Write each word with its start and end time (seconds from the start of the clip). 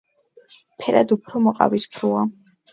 ფერად 0.79 1.15
უფრო 1.17 1.43
მოყავისფროა. 1.51 2.27